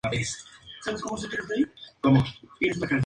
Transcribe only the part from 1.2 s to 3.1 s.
presentarse como un peligro para el organismo.